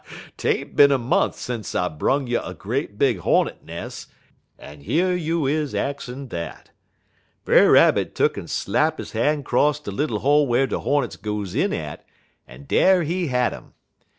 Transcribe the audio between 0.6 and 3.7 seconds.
bin a mont' sence I brung you a great big hornet